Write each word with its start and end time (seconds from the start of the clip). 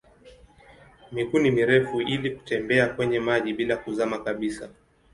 Miguu 1.11 1.39
ni 1.39 1.51
mirefu 1.51 2.01
ili 2.01 2.31
kutembea 2.31 2.87
kwenye 2.89 3.19
maji 3.19 3.53
bila 3.53 3.77
kuzama 3.77 4.19
kabisa. 4.19 4.69